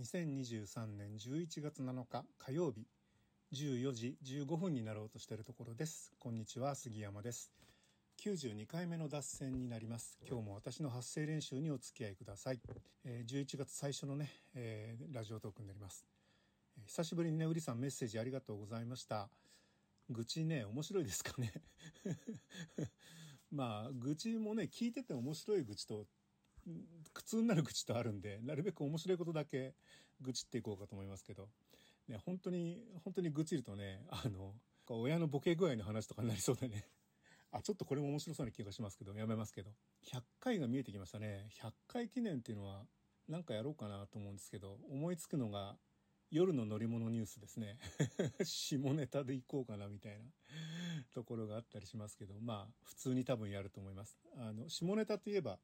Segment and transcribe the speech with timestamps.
[0.00, 2.84] 2023年11月7日火曜日。
[3.52, 6.12] 14時15分になろうとしているところです。
[6.18, 7.52] こんにちは杉山です。
[8.20, 10.18] 92回目の脱線になります。
[10.28, 12.60] 今日も私の発声練習にお付き合いください、
[13.04, 16.04] えー、11月最初のね、えー、ラジオトークになります、
[16.76, 19.28] えー、久しぶりにねうりさんメッセージありがとうございました。
[20.10, 21.52] 愚痴ね面白いですかね。
[23.52, 26.08] まあ愚痴もね聞いてて面白い愚痴と
[27.12, 29.74] 苦痛になる愚痴とあるんで、なるべく面白いことだけ
[30.20, 31.48] 愚痴っていこうかと思いますけど、
[32.08, 34.54] ね、本当に、本当に愚痴るとね、あの、
[34.88, 36.84] 親のボケ具合の話とかになりそうでね。
[37.50, 39.70] あ、ちょっとこれも面白そうな気がしますけど、やめますけど。
[40.12, 41.48] 100回が見えてきましたね。
[41.62, 42.84] 100回記念っていうのは、
[43.28, 45.76] なんかやろうかなと思うんですけど、思いつくのが、
[46.30, 47.78] 夜の乗り物ニュースですね。
[48.44, 50.24] 下ネタで行こうかなみたいな
[51.12, 54.18] ところがあったりしますけど、まあ、普通に多分やると思います。
[54.36, 55.60] あの、下ネタといえば、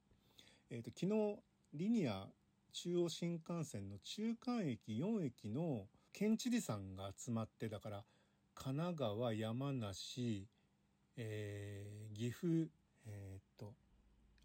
[0.71, 1.39] えっ、ー、と、昨日、
[1.75, 2.29] リニア
[2.73, 8.05] 中央新幹線の中間駅4駅の県知事さんが集まって、だから、
[8.55, 10.47] 神奈川、山梨、
[11.17, 12.71] えー、岐阜、
[13.09, 13.75] えっ、と、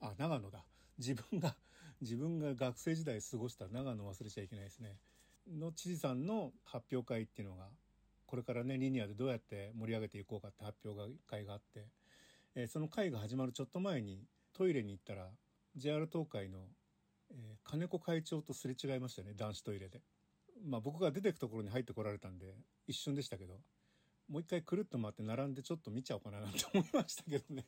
[0.01, 0.65] あ、長野だ。
[0.97, 1.55] 自分が、
[2.01, 4.97] 自分が学生時代過ごした長野忘れちゃいけないですね。
[5.47, 7.69] の知事さんの発表会っていうのが、
[8.25, 11.85] これからね、リニアでどうやって盛り上げていこうかって発表会があって、
[12.55, 15.29] えー、その会が始まるちょっと前にトイレに行ったら、
[15.75, 16.59] JR 東海の、
[17.31, 20.01] えー、金子会長とすれ違いましたね男子トイレで。
[20.65, 22.55] まあ僕が出てくところに入ってこられたんで
[22.87, 23.55] 一瞬でしたけど
[24.29, 27.65] もう一回くるっと回って並んでちょっと見ちゃおうかななんて思いましたけどね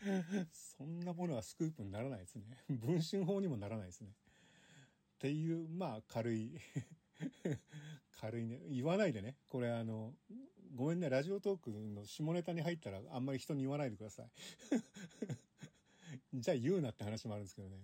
[0.52, 2.44] そんなものはスクープにならないですね。
[2.68, 4.08] 文春法にもならないですね。
[4.10, 4.12] っ
[5.18, 6.58] ていう、まあ軽い
[8.20, 8.60] 軽いね。
[8.70, 9.36] 言わないでね。
[9.48, 10.14] これあの、
[10.74, 11.10] ごめんね。
[11.10, 14.30] ラジオトークの下ネタに入ったらあんまり人に言わないでください。
[16.32, 17.76] じゃあ言うなって話もあるんですけどね。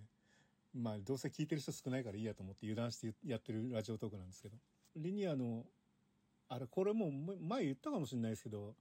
[0.73, 4.57] まあどうせ聞いてる人少ないからいいやと思って油断してやってるラジオトークなんですけど。
[4.95, 5.65] リニアの、
[6.49, 8.75] あれこれも前言ったかもしれないですけど、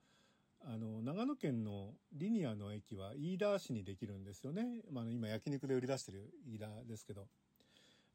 [0.64, 4.82] あの、長野県のリニアの駅は飯田市にできるんですよね。
[4.90, 7.26] まあ今焼肉で売り出してる飯田ですけど。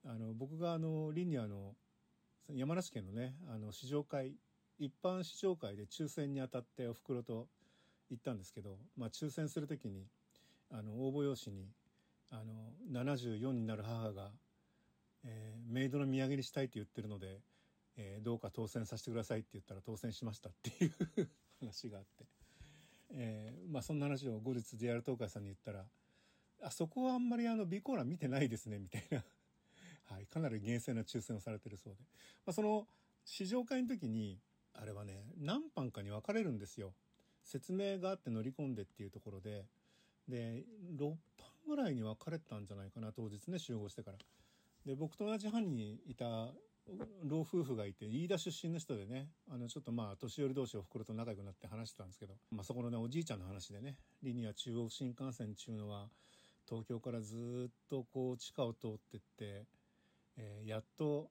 [0.04, 1.76] あの、僕があの、リニアの
[2.50, 4.36] 山梨県のね、あの、試乗会、
[4.80, 7.48] 一般試乗会で抽選に当たってお袋と
[8.10, 10.08] 行ったんですけど、まあ抽選する時に、
[10.72, 11.68] あの応募用紙に
[12.32, 14.32] あの74になる母が、
[15.26, 17.40] えー、メイドの土産にしたいって言ってるので、
[17.98, 21.30] えー、どうか当選させてくださいって言ったら当選しましたっていう
[21.60, 22.26] 話があって、
[23.14, 25.86] えー、まあそんな話を後日 JR 東海さんに言ったら
[26.64, 29.24] あそこはあんまりあのビコーラ見てないですねみたいな。
[30.16, 32.02] はい、かなり厳正な抽選をされてるそうで、
[32.46, 32.86] まあ、その
[33.24, 34.42] 試乗会の時に
[34.74, 36.94] あれはね何班かに分かれるんですよ。
[37.44, 39.66] 説明があって乗り込んでっていうところで
[40.32, 40.64] で
[40.98, 41.16] 6班
[41.68, 44.18] ぐらいに分かれたんじゃないかな当日ね集合してから。
[44.86, 46.52] で僕と同じ班にいた
[47.24, 56.08] 老夫婦がいて飯田出身の人でねあのちょっとまあ年寄り同士おふくろと仲良くなって話してたんですけど、まあ、そこのねおじいちゃんの話でねリニア中央新幹線っていうのは
[56.68, 59.66] 東京からずっとこう地下を通ってって、
[60.38, 61.30] えー、やっと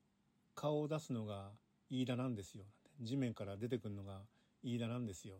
[0.54, 1.50] 顔を出すのが
[1.90, 2.64] 飯田なんですよ
[3.00, 4.20] 地面から出てくるのが
[4.62, 5.36] 飯田なんですよ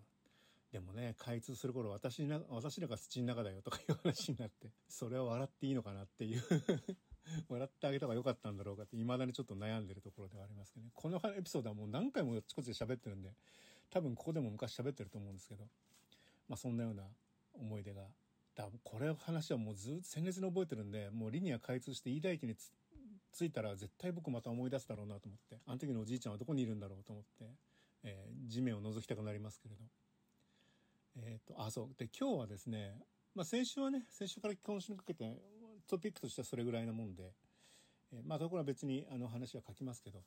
[0.73, 6.43] でもね、開通する頃私な、私らが土の中だよとかいう話になって、それは笑っていいのかなっていう
[7.49, 10.93] 笑ってあげた方が良かったんだろうかって未だにちょっと悩んでるところではありますけどね。
[10.95, 13.35] このエピソードはもう何回もあちこちで喋ってるんで、
[13.91, 15.65] 多分ここでも昔喋ってると思うんですけど、
[16.49, 17.05] まあそんなような
[17.55, 18.07] 思い出が。
[18.55, 22.55] だこれ話はもうずっと鮮烈に覚えてるんで、もうリニア開通して飯田駅に
[23.33, 27.45] 着いたら絶対僕また思い出すだろうなと思って、あの時のおじいちゃんはどこにいるんだろうと思って、
[28.05, 29.85] えー、地面を覗きたくなりますけれど。
[31.17, 31.89] えっ、ー、と、あ、そう。
[31.97, 32.97] で、今日はですね、
[33.35, 35.41] まあ先週はね、先週から今週にかけて
[35.87, 37.33] トピックとしてはそれぐらいなもんで、
[38.13, 40.21] えー、まあとこれは別にあの話は書きますけど、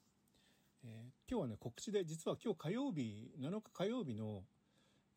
[0.85, 4.44] えー、今日はね、告知で、実は今日火曜日、7日火曜日の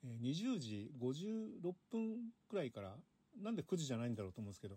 [0.04, 2.16] 20時56分
[2.48, 2.96] くらいから、
[3.42, 4.76] なんで9時じゃないんだろうと思うんですけど、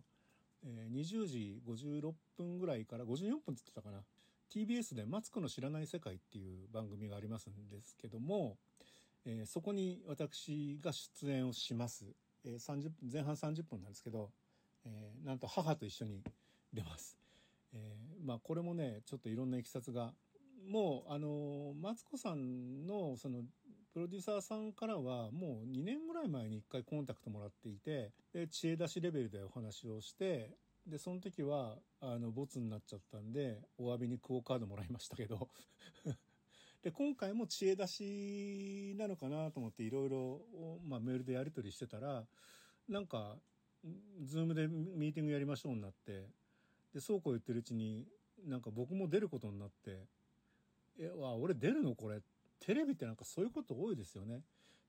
[0.63, 4.03] えー、20時56分ぐらいから54分って言ってたかな。
[4.53, 8.57] TBS でマツコの知らない世界っていう番組がありますんですけども、
[9.25, 12.05] えー、そこに私が出演をします。
[12.45, 14.31] えー、30分前半30分なんですけど、
[14.85, 16.23] えー、なんと母と一緒に
[16.73, 17.17] 出ます。
[17.73, 20.13] えー、まあこれもね、ちょっといろんないきさつが、
[20.67, 23.43] もうあの、マツコさんのその
[23.93, 30.55] プロデューサーさんからはもう2年ぐらい前に1回コンタクトもらっていて、で、知恵出しレベルでお話をして、
[30.85, 35.49] で、その時は、あの、ボツになっちゃったんで、お詫びにクオカードもらいましたけど
[36.83, 40.41] で、今回も知恵出しなのかなと思っていろいろ、
[40.87, 42.23] まあ、メールでやり取りしてたら、
[42.87, 43.37] なんか、
[44.23, 46.25] ズームでミーティングやりましょうになって、
[46.93, 48.05] で、そうこう言ってるうちに、
[48.47, 49.99] なんか僕も出ることになって
[50.97, 52.21] えわ俺出るのこれ？
[52.61, 54.43] テレビってなんかそういうこと多いですよね。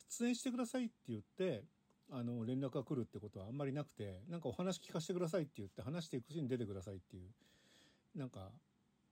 [0.08, 1.64] 出演してくださいって言って
[2.12, 8.52] あの連絡が来るってことはあんまりなくてなんかお話聞かせてくださいって言って話していくうちに出てくださいっていうなんか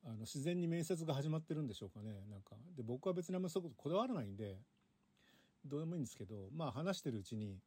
[0.04, 4.58] あの自然に面接が始まってるんでしょうかねなんかで僕は別にあんまりそういうことこだわらないんで
[5.64, 7.58] どうでもいいんですけどまあ話してるうちに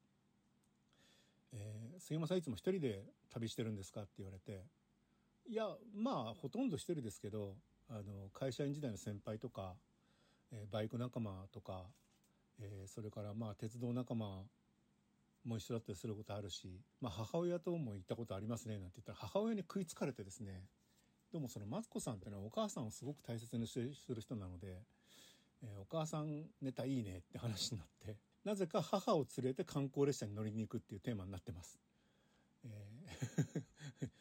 [1.54, 4.66] 「えー、杉山さんいつも一人で旅してるんですか?」って言われて
[5.48, 7.58] 「いやまあほとんど一人ですけど
[7.90, 9.76] あの会社員時代の先輩とか、
[10.52, 11.86] えー、バイク仲間とか、
[12.60, 14.46] えー、それからまあ鉄道仲間
[15.44, 20.64] も一緒だったりすることあるし、まあ、母親とも行ったことありますねなんて言ったら母親に食いつかれてですね
[21.32, 24.82] どうもそのマツコさんっていうのはお母さんをすごく大切にする人なので、
[25.64, 31.80] えー、お母さんネタいいねって話になってなぜか母を連れて観光列車に乗りに行くっていうテーマになってます。
[32.66, 33.62] えー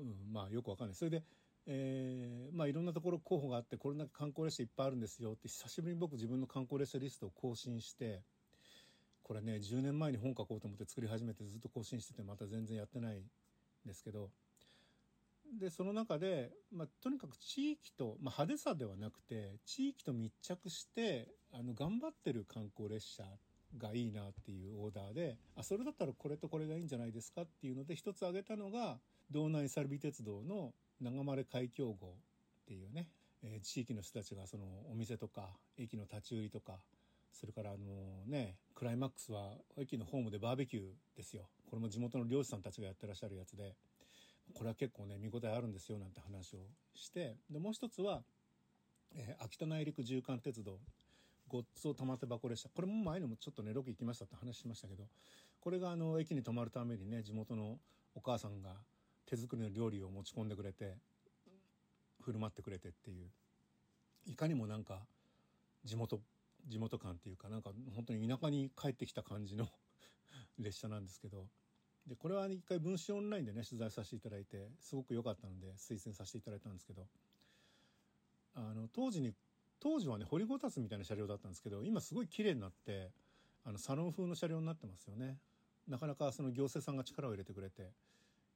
[0.00, 0.94] うん、まあよくわかんない。
[0.94, 1.22] それで、
[1.66, 8.22] えー、まあいろんなところ候補があってこれだけ観光列車いっぱいあるんですよって久しぶりに僕自分の観光列車リストを更新して
[9.22, 13.24] これね10年前に本書こうと思って作り始めてずっと更新しててまた全然やってないん
[13.84, 14.30] ですけど
[15.58, 23.24] でその中で、まあ、とにかく地域と、まあ、派手さではなくて地域と密着してあの頑張ってる観光列車
[23.76, 28.98] がいいなっていうオーダーであそれだったらこれとこれがいいんじゃないですかっていうので一つ挙げたのが
[29.30, 31.94] 道内サルビ鉄道の長丸海峡号っ
[32.66, 33.08] ていうね、
[33.42, 35.48] えー、地域の人たちがそのお店とか
[35.78, 36.78] 駅の立ち売りとか
[37.32, 40.82] それからあのねクライマックスは駅のホームでバーベキュー
[41.16, 41.48] ですよ。
[41.70, 43.74] これも地元の漁師さんたちがやってらっしゃるやつで。
[44.54, 46.58] これは結構ね見応えあるんですよなんて話を
[46.94, 48.22] してでもう一つは、
[49.14, 50.78] えー、秋田内陸縦貫鉄道
[51.48, 52.68] ごっつお玉手箱列車。
[52.68, 55.04] これも前にもちょっとねロケ行きましたって話しましたけど
[55.60, 57.78] これがあの駅に泊まるためにね地元の
[58.14, 58.74] お母さんが
[59.26, 60.96] 手作りの料理を持ち込んでくれて
[62.22, 63.30] 振る舞ってくれてっていう。
[64.26, 65.06] いかにもなんか
[65.84, 66.20] 地元
[66.66, 69.66] 地元感っていうかなんか本当に田舎に帰ってきた感じの
[70.58, 71.48] 列車なんですけど
[72.08, 77.06] でこれは一回分子オンラインでね取材させていただいてすごく良かったので推薦させていただいたんですけど。
[78.58, 79.32] あの当時に
[79.80, 83.10] 当時はね掘りごたつみたいな車両だったんですけど今すごい綺麗になって
[83.64, 85.36] あのサロン風の車両になってますよね。
[85.86, 87.92] なかなかその行政さんが力を入れてくれて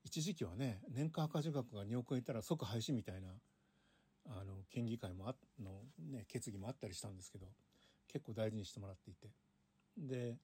[0.04, 3.28] 一時期はね年間赤字額が2億円いたら即廃止みたいな
[4.26, 5.70] あの県議会もあの、
[6.10, 7.46] ね、決議もあったりしたんですけど
[8.08, 9.28] 結構大事にしてもらっていて。
[9.96, 10.36] で、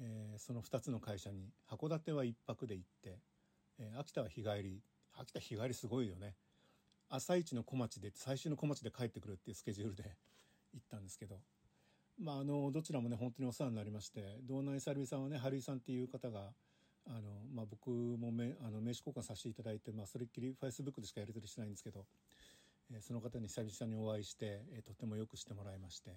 [0.00, 3.18] えー、その2つの会社に函館は1泊で行って、
[3.78, 4.82] えー、秋田は日帰り
[5.16, 6.34] 秋田日帰りすごいよね
[7.08, 10.04] 朝一の小町で最終の小町で帰ってくるっていうスケジュールで
[10.74, 11.40] 行ったんですけど
[12.18, 16.52] まああのどちらもね本当にお世話になりまして道内サルビさんはね春井さんっていう方が
[17.06, 22.06] あの、まあ、僕もめあの名刺交換させていただいて、まあ、それっきりフェイスブックでしかやり取りしてないんですけど、
[22.90, 26.16] えー、その方に久々にお会いして、えー、とてもよくしてもらいまして。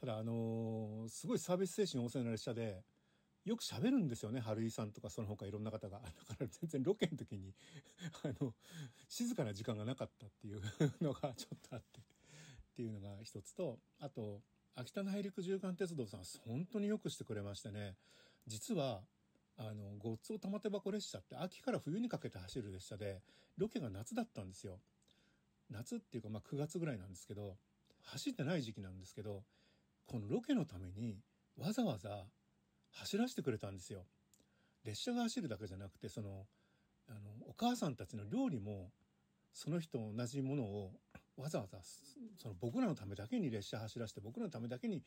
[0.00, 2.82] ただあのすごいサービス精神旺盛な列車で
[3.44, 4.40] よく喋るんですよね。
[4.40, 5.98] 春井さんとかその他いろんな方が。
[6.00, 7.54] だから全然ロケの時に
[8.24, 8.54] あの
[9.08, 10.62] 静かな時間がなかったっていう
[11.00, 12.02] のがちょっとあってっ
[12.74, 14.42] ていうのが一つとあと
[14.74, 17.96] 秋田内陸縦貫鉄道さん本当によくしてくれましてね。
[18.46, 19.04] 実は
[19.56, 23.22] あのごっつお玉手箱列車って秋から冬にかけて走る列車で
[23.58, 24.80] ロケが夏だったんですよ。
[25.68, 27.58] 夏っていうかまあ9月ぐらいなんですけど
[28.02, 29.44] 走ってない時期なんですけど
[30.10, 31.20] このロケのために
[31.56, 32.24] わざわざ
[32.90, 34.06] 走らせてくれたんですよ。
[34.84, 36.46] 列車が走るだけじゃなくてその
[37.08, 38.90] あのお母さんたちの料理も
[39.52, 40.90] その日と同じものを
[41.36, 41.78] わざわざ
[42.38, 45.02] その僕らのためだけに列車走らせて僕らのためだけに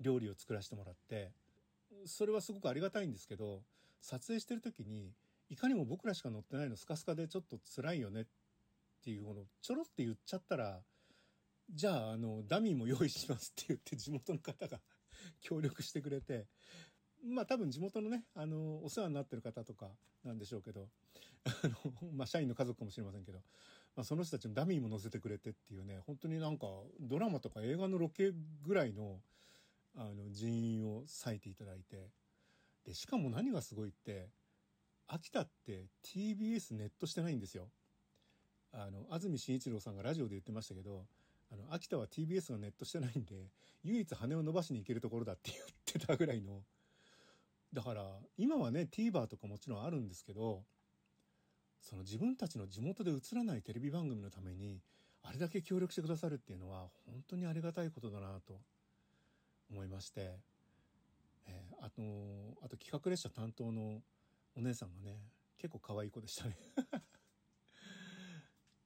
[0.00, 1.32] 料理を作らせてもらって
[2.06, 3.62] それはすごくありがたいんですけど
[4.00, 5.12] 撮影してる時に
[5.50, 8.24] いかにも僕らしか乗ってないのスカスカでちょっと辛いよねっ
[9.04, 10.80] ていうものをちょろって言っちゃったら
[11.70, 14.80] じゃあ、あの、ダミーも用意しますって言って地元の方が
[15.40, 16.46] 協力してくれて、
[17.24, 19.90] まあ多分地元のね、あの、お世話になってる方とか
[20.22, 20.88] なんでしょうけど、
[21.44, 23.38] あの、まあ社員の家族かもしれませんけど、
[23.96, 26.66] まあその人たちのダミーも乗せてくれてっていうね、本当になんか
[27.00, 28.32] ドラマとか映画のロケ
[28.62, 29.20] ぐらいの、
[29.94, 32.10] あの、人員を割いていただいて、
[32.84, 34.30] で、しかも何がすごいって、
[35.08, 37.70] 秋田って TBS ネットしてないんですよ。
[38.72, 41.06] あの、安住紳一郎さんがラジオで言ってましたけど、
[41.52, 43.34] あの秋田は TBS がネットしてないんで
[43.84, 46.62] 唯一羽を伸ばしに行けるところだって言ってたぐらいの。
[47.72, 48.04] だから
[48.38, 50.62] 今はね TVer とかもちろんあるんですけど
[51.80, 54.80] その自分たちの地元で映らないテレビ番組のために
[55.22, 58.60] あれだけ協力してくださるっていうのは本当にありがたいことだなと
[59.70, 60.38] 思いまして、
[61.46, 62.02] えー、あと
[62.64, 64.00] あと企画列車担当の
[64.56, 65.18] お姉さんがね
[65.58, 66.56] 結構可愛い子でしたね。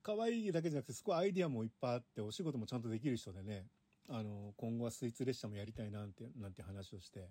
[0.03, 3.67] 可愛いだけじゃなくて、すごいアイディアもいっぱいあって、お仕事もちゃんとできる人でね、
[4.09, 7.29] あの、今後はスイーツ列車もやりたいなんて、なんて話をして、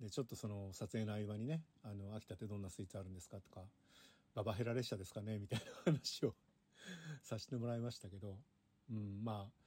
[0.00, 3.62] で、ちょっとその撮影の合間にね、あの、秋田ってどんなスイーツあるんですかとか、
[4.34, 6.34] ババヘラ列車ですかねみたいな話を
[7.22, 8.38] させてもらいましたけど、
[8.90, 9.64] うん、まあ、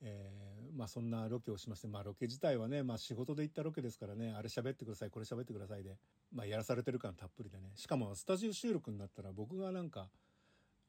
[0.00, 5.96] えー、まあそんなロケをしまして、まあロケ自体はね、まあ仕事で行ったロケですからね、あれ喋ってください、これ喋ってくださいで、
[6.32, 7.72] まあやらされてる感たっぷりでね。
[7.76, 10.10] しかもスタジオ収録になったら僕がなんか、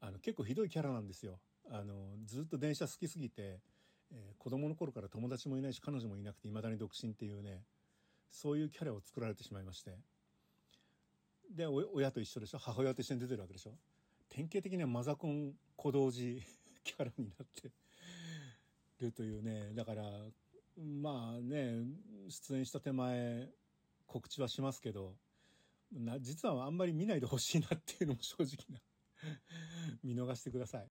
[0.00, 1.40] あの結構ひどいキャラなんですよ。
[1.70, 3.60] あの、ずっと電車好きすぎて、
[4.10, 7.62] えー、子供の頃から友達もいないし彼女もいなくて未だに独身っていうね、
[8.30, 9.96] そういうキャラを作られてしまいまして。
[11.50, 12.58] で、親と一緒でしょ？
[12.58, 13.72] 母親と一緒に出てるわけでしょ？
[14.28, 16.40] 典型的にはマザコン小道寺
[16.84, 17.70] キャラになって
[19.00, 19.72] るというね。
[19.74, 20.04] だから、
[20.76, 21.84] まあね、
[22.28, 23.50] 出演した手前、
[24.06, 25.16] 告知はしますけど、
[25.92, 28.80] な、実はあんまり見ないでほしいなっていうのも正直な
[30.02, 30.86] 見逃してください。